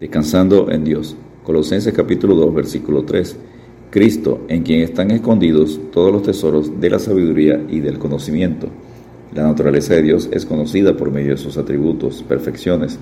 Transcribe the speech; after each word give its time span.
Descansando 0.00 0.70
en 0.70 0.82
Dios. 0.82 1.14
Colosenses 1.44 1.92
capítulo 1.92 2.34
2, 2.34 2.54
versículo 2.54 3.02
3. 3.02 3.36
Cristo, 3.90 4.46
en 4.48 4.62
quien 4.62 4.80
están 4.80 5.10
escondidos 5.10 5.78
todos 5.92 6.10
los 6.10 6.22
tesoros 6.22 6.80
de 6.80 6.88
la 6.88 6.98
sabiduría 6.98 7.62
y 7.68 7.80
del 7.80 7.98
conocimiento. 7.98 8.68
La 9.34 9.42
naturaleza 9.42 9.92
de 9.92 10.00
Dios 10.00 10.30
es 10.32 10.46
conocida 10.46 10.96
por 10.96 11.10
medio 11.10 11.32
de 11.32 11.36
sus 11.36 11.58
atributos, 11.58 12.22
perfecciones. 12.22 12.98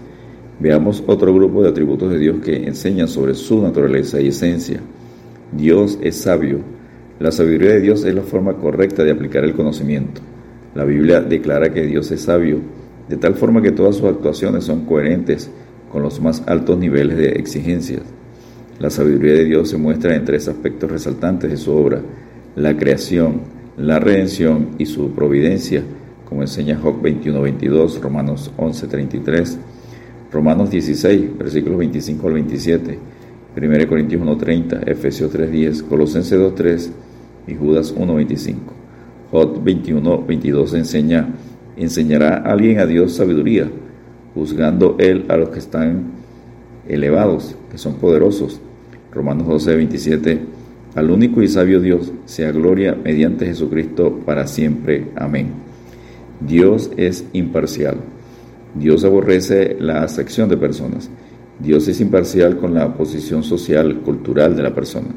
Veamos 0.59 1.05
otro 1.07 1.33
grupo 1.33 1.63
de 1.63 1.69
atributos 1.69 2.11
de 2.11 2.19
Dios 2.19 2.41
que 2.45 2.67
enseñan 2.67 3.07
sobre 3.07 3.37
su 3.37 3.63
naturaleza 3.63 4.21
y 4.21 4.27
esencia. 4.27 4.81
Dios 5.53 6.01
es 6.03 6.17
sabio. 6.17 6.59
La 7.21 7.31
sabiduría 7.31 7.75
de 7.75 7.81
Dios 7.81 8.05
es 8.05 8.13
la 8.13 8.23
forma 8.23 8.55
correcta 8.55 9.05
de 9.05 9.13
aplicar 9.13 9.45
el 9.45 9.55
conocimiento. 9.55 10.21
La 10.75 10.85
Biblia 10.85 11.21
declara 11.21 11.73
que 11.73 11.87
Dios 11.87 12.11
es 12.11 12.23
sabio, 12.23 12.59
de 13.09 13.17
tal 13.17 13.37
forma 13.37 13.63
que 13.63 13.71
todas 13.71 13.95
sus 13.95 14.07
actuaciones 14.07 14.65
son 14.65 14.85
coherentes 14.85 15.49
con 15.91 16.03
los 16.03 16.21
más 16.21 16.43
altos 16.47 16.79
niveles 16.79 17.17
de 17.17 17.31
exigencias. 17.31 18.03
La 18.79 18.91
sabiduría 18.91 19.35
de 19.35 19.45
Dios 19.45 19.71
se 19.71 19.77
muestra 19.77 20.15
en 20.15 20.25
tres 20.25 20.49
aspectos 20.49 20.91
resaltantes 20.91 21.51
de 21.51 21.57
su 21.57 21.73
obra, 21.73 22.01
la 22.55 22.77
creación, 22.77 23.41
la 23.77 23.99
redención 23.99 24.71
y 24.79 24.87
su 24.87 25.11
providencia, 25.13 25.83
como 26.29 26.43
enseña 26.43 26.79
Job 26.79 27.01
21-22, 27.03 28.01
Romanos 28.01 28.51
11-33, 28.57 29.57
Romanos 30.31 30.71
16, 30.71 31.39
versículos 31.39 31.79
25 31.79 32.27
al 32.27 32.35
27, 32.35 32.99
1 33.57 33.89
Corintios 33.89 34.23
1.30, 34.23 34.89
Efesios 34.89 35.33
3.10, 35.35 35.89
Colosenses 35.89 36.39
2.3 36.39 36.91
y 37.49 37.55
Judas 37.55 37.95
1.25. 37.95 38.57
Job 39.31 39.65
21.22 39.65 40.75
enseña, 40.75 41.29
enseñará 41.77 42.37
alguien 42.37 42.79
a 42.79 42.87
Dios 42.87 43.15
sabiduría, 43.15 43.71
juzgando 44.39 44.95
él 45.01 45.25
a 45.29 45.37
los 45.37 45.49
que 45.49 45.59
están 45.59 46.13
elevados, 46.87 47.57
que 47.73 47.77
son 47.77 47.95
poderosos. 47.95 48.61
Romanos 49.13 49.49
12, 49.49 49.75
27, 49.75 50.39
al 50.95 51.11
único 51.11 51.43
y 51.43 51.49
sabio 51.49 51.81
Dios 51.81 52.13
sea 52.25 52.53
gloria 52.53 52.97
mediante 53.03 53.47
Jesucristo 53.47 54.21
para 54.25 54.47
siempre. 54.47 55.09
Amén. 55.17 55.49
Dios 56.41 56.91
es 56.97 57.25
imparcial. 57.33 57.97
Dios 58.77 59.05
aborrece 59.05 59.77
la 59.81 60.05
acepción 60.05 60.49
de 60.49 60.57
personas. 60.57 61.11
Dios 61.59 61.89
es 61.89 62.01
imparcial 62.01 62.59
con 62.59 62.75
la 62.75 62.95
posición 62.95 63.43
social, 63.43 64.03
cultural 64.03 64.55
de 64.55 64.63
la 64.63 64.73
persona. 64.73 65.09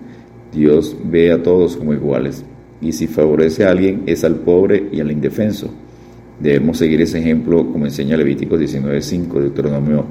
Dios 0.51 0.95
ve 1.03 1.31
a 1.31 1.43
todos 1.43 1.77
como 1.77 1.93
iguales. 1.93 2.43
Y 2.81 2.93
si 2.93 3.05
favorece 3.05 3.65
a 3.65 3.69
alguien 3.69 4.01
es 4.07 4.23
al 4.23 4.37
pobre 4.37 4.89
y 4.91 4.99
al 4.99 5.11
indefenso. 5.11 5.69
Debemos 6.41 6.79
seguir 6.79 6.99
ese 7.01 7.19
ejemplo 7.19 7.71
como 7.71 7.85
enseña 7.85 8.17
Levítico 8.17 8.57
19.5, 8.57 9.39
Deuteronomio 9.39 10.05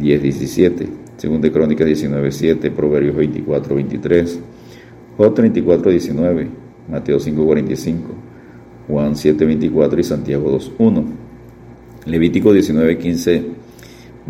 10.17, 0.00 0.88
2 1.22 1.40
de 1.40 1.52
Crónicas 1.52 1.86
19.7, 1.86 2.72
Proverbios 2.72 3.14
24.23, 3.14 4.38
Job 5.16 5.34
34.19, 5.36 6.46
Mateo 6.90 7.18
5.45, 7.18 7.96
Juan 8.88 9.14
7.24 9.14 9.98
y 10.00 10.02
Santiago 10.02 10.58
2.1. 10.58 11.04
Levítico 12.06 12.52
19.15, 12.52 13.42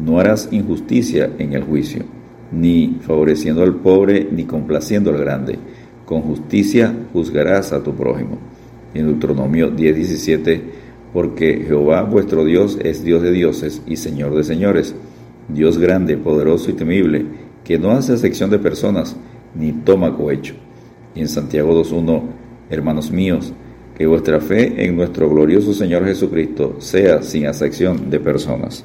no 0.04 0.20
harás 0.20 0.48
injusticia 0.52 1.30
en 1.38 1.54
el 1.54 1.62
juicio, 1.62 2.04
ni 2.52 2.98
favoreciendo 3.00 3.62
al 3.62 3.74
pobre, 3.74 4.28
ni 4.30 4.44
complaciendo 4.44 5.10
al 5.10 5.18
grande. 5.18 5.58
Con 6.04 6.20
justicia 6.20 6.94
juzgarás 7.14 7.72
a 7.72 7.82
tu 7.82 7.94
prójimo. 7.94 8.38
En 8.92 9.06
Deuteronomio 9.06 9.70
10.17, 9.70 10.60
porque 11.12 11.64
Jehová 11.66 12.02
vuestro 12.02 12.44
Dios 12.44 12.78
es 12.82 13.02
Dios 13.02 13.22
de 13.22 13.32
dioses 13.32 13.82
y 13.86 13.96
Señor 13.96 14.34
de 14.34 14.44
señores, 14.44 14.94
Dios 15.48 15.78
grande, 15.78 16.16
poderoso 16.16 16.70
y 16.70 16.74
temible, 16.74 17.24
que 17.64 17.78
no 17.78 17.92
hace 17.92 18.12
acepción 18.12 18.50
de 18.50 18.58
personas, 18.58 19.16
ni 19.54 19.72
toma 19.72 20.16
cohecho. 20.16 20.54
Y 21.14 21.20
en 21.20 21.28
Santiago 21.28 21.72
2.1, 21.82 22.22
hermanos 22.70 23.10
míos, 23.10 23.52
que 23.96 24.06
vuestra 24.06 24.40
fe 24.40 24.84
en 24.84 24.96
nuestro 24.96 25.28
glorioso 25.28 25.72
Señor 25.72 26.04
Jesucristo 26.04 26.76
sea 26.78 27.22
sin 27.22 27.46
acepción 27.46 28.10
de 28.10 28.20
personas. 28.20 28.84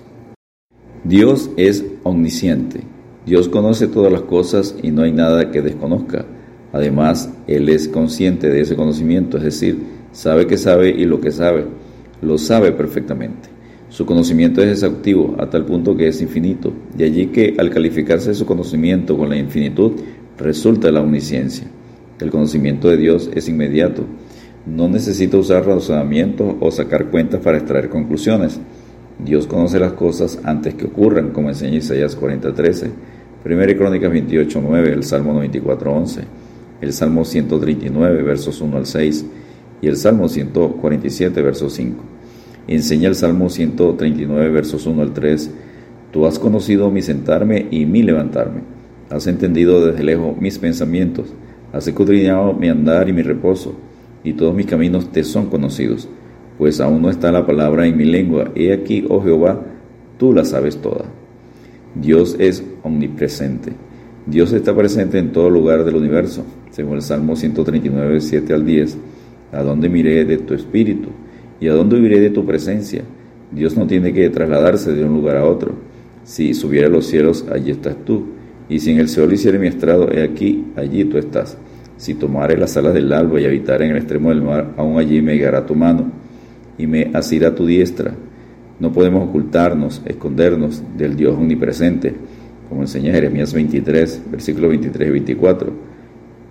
Dios 1.03 1.51
es 1.57 1.85
omnisciente. 2.03 2.81
Dios 3.25 3.49
conoce 3.49 3.87
todas 3.87 4.11
las 4.11 4.21
cosas 4.21 4.75
y 4.81 4.91
no 4.91 5.03
hay 5.03 5.11
nada 5.11 5.51
que 5.51 5.61
desconozca. 5.61 6.25
Además, 6.71 7.29
Él 7.45 7.69
es 7.69 7.87
consciente 7.87 8.49
de 8.49 8.61
ese 8.61 8.75
conocimiento, 8.75 9.37
es 9.37 9.43
decir, 9.43 9.83
sabe 10.11 10.47
que 10.47 10.57
sabe 10.57 10.89
y 10.89 11.05
lo 11.05 11.21
que 11.21 11.31
sabe 11.31 11.65
lo 12.23 12.37
sabe 12.37 12.71
perfectamente. 12.71 13.49
Su 13.89 14.05
conocimiento 14.05 14.61
es 14.63 14.69
exhaustivo 14.69 15.35
a 15.37 15.49
tal 15.49 15.65
punto 15.65 15.95
que 15.95 16.07
es 16.07 16.19
infinito, 16.21 16.73
de 16.97 17.05
allí 17.05 17.27
que 17.27 17.55
al 17.59 17.69
calificarse 17.69 18.33
su 18.33 18.45
conocimiento 18.45 19.17
con 19.17 19.29
la 19.29 19.37
infinitud 19.37 19.91
resulta 20.37 20.91
la 20.91 21.01
omnisciencia. 21.01 21.67
El 22.19 22.31
conocimiento 22.31 22.89
de 22.89 22.97
Dios 22.97 23.29
es 23.35 23.47
inmediato, 23.49 24.03
no 24.65 24.87
necesita 24.87 25.37
usar 25.37 25.65
razonamiento 25.65 26.57
o 26.59 26.71
sacar 26.71 27.11
cuentas 27.11 27.41
para 27.41 27.57
extraer 27.57 27.89
conclusiones. 27.89 28.59
Dios 29.23 29.45
conoce 29.45 29.77
las 29.77 29.93
cosas 29.93 30.39
antes 30.43 30.73
que 30.73 30.85
ocurran, 30.85 31.31
como 31.31 31.49
enseña 31.49 31.77
Isaías 31.77 32.17
40:13, 32.19 32.89
1 33.45 33.77
Crónicas 33.77 34.11
28:9, 34.11 34.93
el 34.93 35.03
Salmo 35.03 35.33
94:11, 35.33 36.21
el 36.81 36.93
Salmo 36.93 37.25
139, 37.25 38.23
versos 38.23 38.61
1 38.61 38.77
al 38.77 38.85
6 38.85 39.25
y 39.81 39.87
el 39.87 39.97
Salmo 39.97 40.29
147, 40.29 41.41
verso 41.41 41.69
5. 41.69 42.12
Enseña 42.67 43.09
el 43.09 43.15
Salmo 43.15 43.49
139, 43.49 44.49
versos 44.49 44.85
1 44.85 45.01
al 45.01 45.13
3. 45.13 45.51
Tú 46.11 46.25
has 46.25 46.39
conocido 46.39 46.89
mi 46.91 47.01
sentarme 47.01 47.67
y 47.69 47.85
mi 47.85 48.03
levantarme. 48.03 48.61
Has 49.09 49.27
entendido 49.27 49.85
desde 49.85 50.03
lejos 50.03 50.39
mis 50.39 50.59
pensamientos. 50.59 51.33
Has 51.73 51.87
escudriñado 51.87 52.53
mi 52.53 52.69
andar 52.69 53.09
y 53.09 53.13
mi 53.13 53.21
reposo. 53.21 53.75
Y 54.23 54.33
todos 54.33 54.55
mis 54.55 54.65
caminos 54.65 55.11
te 55.11 55.23
son 55.25 55.47
conocidos. 55.47 56.07
Pues 56.57 56.79
aún 56.79 57.01
no 57.01 57.09
está 57.09 57.31
la 57.31 57.45
palabra 57.45 57.85
en 57.85 57.97
mi 57.97 58.05
lengua. 58.05 58.51
He 58.55 58.71
aquí, 58.71 59.05
oh 59.09 59.21
Jehová, 59.21 59.59
tú 60.17 60.31
la 60.31 60.45
sabes 60.45 60.77
toda. 60.77 61.05
Dios 61.95 62.37
es 62.39 62.63
omnipresente. 62.83 63.73
Dios 64.25 64.53
está 64.53 64.73
presente 64.73 65.19
en 65.19 65.33
todo 65.33 65.49
lugar 65.49 65.83
del 65.83 65.95
universo, 65.95 66.45
según 66.71 66.95
el 66.95 67.01
Salmo 67.01 67.35
139, 67.35 68.21
7 68.21 68.53
al 68.53 68.65
10. 68.65 68.97
¿A 69.51 69.63
dónde 69.63 69.89
miré 69.89 70.23
de 70.23 70.37
tu 70.37 70.53
espíritu? 70.53 71.09
¿Y 71.63 71.69
a 71.69 71.73
dónde 71.75 71.95
huiré 71.95 72.19
de 72.19 72.29
tu 72.29 72.45
presencia? 72.45 73.03
Dios 73.49 73.77
no 73.77 73.87
tiene 73.87 74.11
que 74.11 74.29
trasladarse 74.29 74.91
de 74.91 75.05
un 75.05 75.13
lugar 75.13 75.37
a 75.37 75.45
otro. 75.45 75.71
Si 76.25 76.53
subiera 76.53 76.87
a 76.87 76.89
los 76.89 77.07
cielos, 77.07 77.45
allí 77.49 77.71
estás 77.71 77.95
tú. 78.03 78.25
Y 78.67 78.79
si 78.79 78.91
en 78.91 78.99
el 78.99 79.07
Seol 79.07 79.31
hiciera 79.31 79.57
mi 79.57 79.67
estrado, 79.67 80.11
he 80.11 80.23
aquí, 80.23 80.65
allí 80.75 81.05
tú 81.05 81.17
estás. 81.17 81.57
Si 81.95 82.15
tomare 82.15 82.57
las 82.57 82.75
alas 82.75 82.93
del 82.93 83.13
alba 83.13 83.39
y 83.39 83.45
habitare 83.45 83.85
en 83.85 83.91
el 83.91 83.97
extremo 83.99 84.27
del 84.27 84.41
mar, 84.41 84.73
aún 84.75 84.99
allí 84.99 85.21
me 85.21 85.35
guiará 85.35 85.65
tu 85.65 85.73
mano 85.73 86.11
y 86.77 86.85
me 86.85 87.11
asirá 87.13 87.55
tu 87.55 87.65
diestra. 87.65 88.13
No 88.81 88.91
podemos 88.91 89.29
ocultarnos, 89.29 90.01
escondernos 90.03 90.83
del 90.97 91.15
Dios 91.15 91.33
omnipresente, 91.33 92.13
como 92.67 92.81
enseña 92.81 93.13
Jeremías 93.13 93.53
23, 93.53 94.23
versículos 94.29 94.69
23 94.69 95.07
y 95.07 95.11
24. 95.11 95.71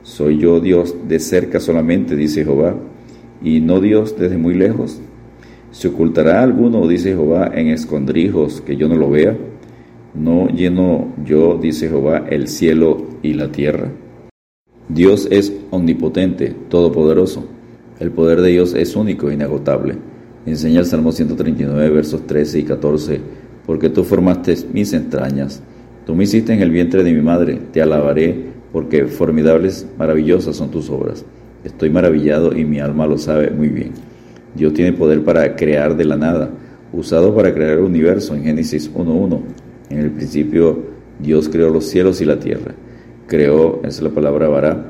Soy 0.05 0.39
yo 0.39 0.59
Dios 0.59 0.97
de 1.06 1.19
cerca 1.19 1.61
solamente, 1.61 2.17
dice 2.17 2.44
Jehová, 2.44 2.75
y 3.43 3.61
no 3.61 3.81
Dios 3.81 4.17
desde 4.19 4.39
muy 4.39 4.55
lejos? 4.55 5.01
¿Se 5.71 5.89
ocultará 5.89 6.43
alguno, 6.43 6.87
dice 6.87 7.11
Jehová, 7.11 7.51
en 7.55 7.69
escondrijos 7.69 8.61
que 8.61 8.77
yo 8.77 8.89
no 8.89 8.97
lo 8.97 9.11
vea? 9.11 9.37
¿No 10.15 10.49
lleno 10.49 11.15
yo, 11.25 11.59
dice 11.61 11.89
Jehová, 11.89 12.27
el 12.29 12.49
cielo 12.49 13.07
y 13.23 13.33
la 13.33 13.51
tierra? 13.51 13.91
Dios 14.89 15.27
es 15.31 15.53
omnipotente, 15.71 16.55
todopoderoso. 16.69 17.47
El 17.99 18.11
poder 18.11 18.43
de 18.43 18.51
Dios 18.51 18.75
es 18.75 18.95
único 18.97 19.31
e 19.31 19.35
inagotable. 19.35 19.97
Enseña 20.45 20.81
el 20.81 20.87
Salmo 20.87 21.13
139, 21.13 21.89
versos 21.89 22.27
13 22.27 22.59
y 22.59 22.63
14, 22.65 23.21
porque 23.65 23.89
tú 23.89 24.05
formaste 24.05 24.57
mis 24.73 24.93
entrañas, 24.93 25.63
tú 26.05 26.15
me 26.15 26.25
hiciste 26.25 26.53
en 26.53 26.61
el 26.61 26.71
vientre 26.71 27.05
de 27.05 27.12
mi 27.12 27.23
madre, 27.23 27.59
te 27.73 27.81
alabaré, 27.81 28.51
porque 28.73 29.07
formidables, 29.07 29.87
maravillosas 29.99 30.57
son 30.57 30.71
tus 30.71 30.89
obras. 30.91 31.25
Estoy 31.65 31.91
maravillado 31.91 32.57
y 32.57 32.65
mi 32.65 32.81
alma 32.81 33.07
lo 33.07 33.19
sabe 33.19 33.51
muy 33.51 33.69
bien. 33.69 33.93
Dios 34.55 34.73
tiene 34.75 34.93
poder 34.93 35.23
para 35.23 35.55
crear 35.57 35.97
de 35.97 36.05
la 36.05 36.17
nada, 36.17 36.51
usado 36.93 37.35
para 37.35 37.55
crear 37.55 37.73
el 37.73 37.85
universo 37.85 38.35
en 38.35 38.45
Génesis 38.45 38.93
1.1. 38.93 39.41
En 39.91 39.99
el 39.99 40.11
principio 40.11 40.79
Dios 41.21 41.49
creó 41.49 41.71
los 41.71 41.87
cielos 41.87 42.21
y 42.21 42.25
la 42.25 42.39
tierra. 42.39 42.75
Creó, 43.27 43.81
es 43.85 44.03
la 44.03 44.11
palabra 44.11 44.49
vará, 44.49 44.85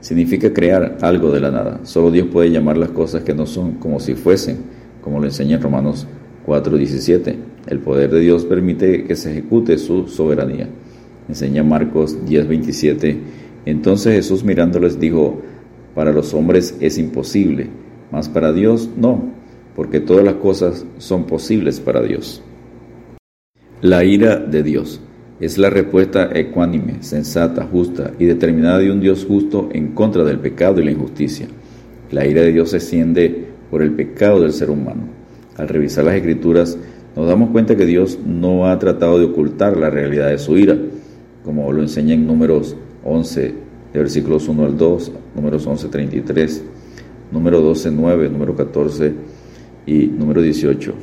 significa 0.00 0.52
crear 0.52 0.98
algo 1.00 1.30
de 1.30 1.40
la 1.40 1.50
nada. 1.50 1.80
Solo 1.84 2.10
Dios 2.10 2.28
puede 2.30 2.50
llamar 2.50 2.76
las 2.76 2.90
cosas 2.90 3.22
que 3.22 3.34
no 3.34 3.46
son 3.46 3.72
como 3.72 4.00
si 4.00 4.14
fuesen, 4.14 4.58
como 5.00 5.18
lo 5.18 5.26
enseña 5.26 5.56
en 5.56 5.62
Romanos 5.62 6.06
4.17. 6.46 7.34
El 7.66 7.78
poder 7.78 8.10
de 8.10 8.20
Dios 8.20 8.44
permite 8.44 9.04
que 9.04 9.16
se 9.16 9.30
ejecute 9.32 9.78
su 9.78 10.08
soberanía. 10.08 10.68
Enseña 11.28 11.62
Marcos 11.62 12.18
10.27. 12.26 13.18
Entonces 13.66 14.14
Jesús 14.14 14.44
mirándoles 14.44 14.98
dijo, 14.98 15.40
para 15.94 16.12
los 16.12 16.34
hombres 16.34 16.76
es 16.80 16.98
imposible, 16.98 17.68
mas 18.10 18.28
para 18.28 18.52
Dios 18.52 18.88
no, 18.96 19.30
porque 19.76 20.00
todas 20.00 20.24
las 20.24 20.34
cosas 20.34 20.84
son 20.98 21.24
posibles 21.24 21.80
para 21.80 22.02
Dios. 22.02 22.42
La 23.80 24.04
ira 24.04 24.36
de 24.36 24.62
Dios. 24.62 25.00
Es 25.40 25.58
la 25.58 25.70
respuesta 25.70 26.30
ecuánime, 26.32 27.02
sensata, 27.02 27.66
justa 27.66 28.12
y 28.16 28.26
determinada 28.26 28.78
de 28.78 28.92
un 28.92 29.00
Dios 29.00 29.24
justo 29.26 29.68
en 29.72 29.88
contra 29.88 30.22
del 30.22 30.38
pecado 30.38 30.80
y 30.80 30.84
la 30.84 30.92
injusticia. 30.92 31.48
La 32.12 32.24
ira 32.24 32.42
de 32.42 32.52
Dios 32.52 32.70
se 32.70 32.76
extiende 32.76 33.46
por 33.68 33.82
el 33.82 33.92
pecado 33.92 34.40
del 34.40 34.52
ser 34.52 34.70
humano. 34.70 35.08
Al 35.56 35.66
revisar 35.66 36.04
las 36.04 36.14
escrituras, 36.14 36.78
nos 37.16 37.26
damos 37.26 37.50
cuenta 37.50 37.76
que 37.76 37.86
Dios 37.86 38.18
no 38.24 38.68
ha 38.68 38.78
tratado 38.78 39.18
de 39.18 39.24
ocultar 39.24 39.76
la 39.76 39.90
realidad 39.90 40.28
de 40.28 40.38
su 40.38 40.56
ira, 40.56 40.78
como 41.44 41.72
lo 41.72 41.82
enseña 41.82 42.14
en 42.14 42.26
números 42.26 42.76
11, 43.04 43.54
de 43.92 43.98
versículos 43.98 44.48
1 44.48 44.64
al 44.64 44.76
2, 44.76 45.12
números 45.34 45.66
11, 45.66 45.88
33, 45.88 46.62
número 47.30 47.60
12, 47.60 47.90
9, 47.90 48.28
número 48.28 48.56
14 48.56 49.12
y 49.86 50.06
número 50.06 50.40
18. 50.40 50.94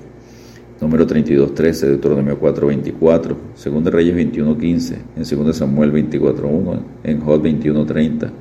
Número 0.81 1.05
32, 1.05 1.53
13, 1.53 1.87
Deuteronomio 1.87 2.39
4, 2.39 2.67
24, 2.67 3.37
2 3.65 3.83
Reyes 3.85 4.15
21, 4.15 4.57
15, 4.57 4.95
en 5.17 5.45
2 5.45 5.55
Samuel 5.57 5.91
24, 5.91 6.47
1, 6.47 6.83
en 7.03 7.19
Job 7.19 7.41
21, 7.41 7.85
30, 7.85 8.31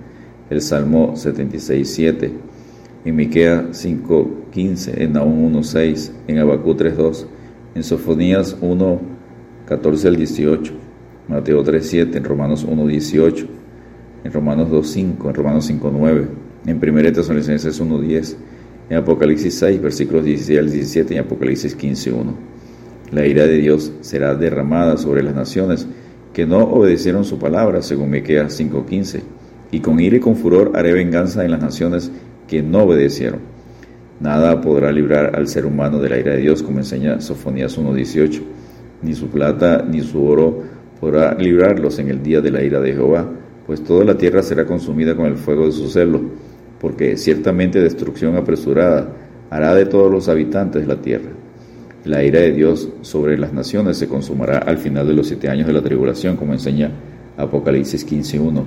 el 0.51 0.61
Salmo 0.61 1.17
76, 1.17 1.91
7, 1.91 2.33
en 3.05 3.17
Miquea 3.17 3.69
5, 3.73 4.31
15, 4.53 5.03
en 5.03 5.13
Naúm 5.15 5.47
1, 5.47 5.63
6, 5.65 6.13
en 6.29 6.39
Abacú 6.39 6.77
3, 6.77 6.97
2, 6.97 7.27
en 7.75 7.83
Sofonías 7.83 8.57
1, 8.61 9.01
14 9.67 10.07
al 10.09 10.17
18, 10.17 10.88
Mateo 11.29 11.63
3, 11.63 11.87
7, 11.87 12.19
en 12.19 12.25
Romanos 12.25 12.65
1, 12.67 12.87
18, 12.87 13.47
en 14.25 14.33
Romanos 14.33 14.71
2, 14.71 14.89
5, 14.89 15.29
en 15.29 15.35
Romanos 15.35 15.67
5, 15.67 15.93
9, 15.95 16.29
en 16.67 16.77
1 16.77 17.13
Tesalonicenses 17.13 17.79
1, 17.79 18.01
10, 18.01 18.37
en 18.91 18.97
Apocalipsis 18.97 19.59
6, 19.59 19.83
versículos 19.83 20.25
16 20.25 20.59
al 20.59 20.71
17 20.71 21.15
y 21.15 21.19
Apocalipsis 21.19 21.75
15, 21.75 22.13
1. 22.13 22.35
La 23.13 23.27
ira 23.27 23.47
de 23.47 23.59
Dios 23.59 23.93
será 24.01 24.35
derramada 24.35 24.97
sobre 24.97 25.23
las 25.23 25.35
naciones 25.35 25.87
que 26.33 26.47
no 26.47 26.59
obedecieron 26.65 27.25
su 27.25 27.39
palabra, 27.39 27.83
según 27.83 28.11
Miqueas 28.11 28.57
15. 28.57 29.23
y 29.71 29.81
con 29.81 30.01
ira 30.01 30.17
y 30.17 30.21
con 30.21 30.37
furor 30.37 30.73
haré 30.75 30.95
venganza 30.95 31.45
en 31.45 31.51
las 31.51 31.61
naciones 31.61 32.11
que 32.47 32.63
no 32.63 32.85
obedecieron. 32.85 33.41
Nada 34.21 34.61
podrá 34.61 34.91
librar 34.91 35.37
al 35.37 35.47
ser 35.47 35.67
humano 35.67 36.01
de 36.01 36.09
la 36.09 36.19
ira 36.19 36.33
de 36.33 36.41
Dios, 36.41 36.63
como 36.63 36.79
enseña 36.79 37.21
Sofonías 37.21 37.79
1.18. 37.79 38.41
Ni 39.03 39.15
su 39.15 39.29
plata 39.29 39.85
ni 39.89 40.01
su 40.01 40.25
oro 40.25 40.78
podrá 41.01 41.35
librarlos 41.35 41.99
en 41.99 42.09
el 42.09 42.23
día 42.23 42.41
de 42.41 42.51
la 42.51 42.63
ira 42.63 42.81
de 42.81 42.93
Jehová, 42.93 43.29
pues 43.67 43.83
toda 43.85 44.05
la 44.05 44.17
tierra 44.17 44.43
será 44.43 44.65
consumida 44.65 45.15
con 45.15 45.27
el 45.27 45.37
fuego 45.37 45.67
de 45.67 45.73
su 45.73 45.89
celo 45.89 46.21
porque 46.81 47.17
ciertamente 47.17 47.81
destrucción 47.81 48.37
apresurada 48.37 49.09
hará 49.51 49.75
de 49.75 49.87
todos 49.87 50.11
los 50.11 50.29
habitantes 50.29 50.83
de 50.83 50.89
la 50.89 51.01
tierra. 51.01 51.31
La 52.05 52.23
ira 52.23 52.41
de 52.41 52.53
Dios 52.53 52.89
sobre 53.03 53.37
las 53.37 53.53
naciones 53.53 53.97
se 53.97 54.09
consumará 54.09 54.59
al 54.59 54.79
final 54.79 55.07
de 55.07 55.15
los 55.15 55.27
siete 55.27 55.49
años 55.49 55.67
de 55.67 55.73
la 55.73 55.83
tribulación, 55.83 56.37
como 56.37 56.53
enseña 56.53 56.91
Apocalipsis 57.37 58.07
15.1. 58.07 58.65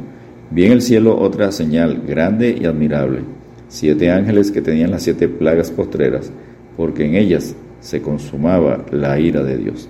Vi 0.52 0.66
en 0.66 0.74
el 0.74 0.82
cielo 0.82 1.18
otra 1.18 1.52
señal 1.52 2.02
grande 2.06 2.56
y 2.60 2.66
admirable, 2.66 3.22
siete 3.70 4.12
ángeles 4.12 4.52
que 4.52 4.62
tenían 4.62 4.92
las 4.92 5.04
siete 5.04 5.30
plagas 5.30 5.72
postreras, 5.72 6.32
porque 6.76 7.06
en 7.06 7.16
ellas 7.16 7.56
se 7.80 8.02
consumaba 8.02 8.86
la 8.92 9.18
ira 9.20 9.44
de 9.44 9.58
Dios. 9.58 9.90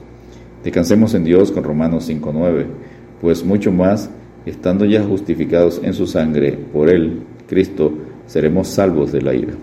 Descansemos 0.64 1.14
en 1.16 1.24
Dios 1.24 1.52
con 1.52 1.64
Romanos 1.64 2.10
5.9, 2.10 2.66
pues 3.20 3.44
mucho 3.44 3.72
más, 3.72 4.10
estando 4.46 4.86
ya 4.86 5.04
justificados 5.04 5.82
en 5.84 5.94
su 5.94 6.08
sangre 6.08 6.52
por 6.52 6.90
Él, 6.90 7.22
Cristo, 7.48 7.94
seremos 8.28 8.68
salvos 8.68 9.12
de 9.12 9.22
la 9.22 9.34
ira. 9.34 9.54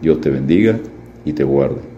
Dios 0.00 0.20
te 0.20 0.30
bendiga 0.30 0.78
y 1.24 1.32
te 1.32 1.44
guarde. 1.44 1.91